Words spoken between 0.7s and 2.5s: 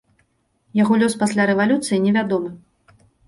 Яго лёс пасля рэвалюцыі невядомы.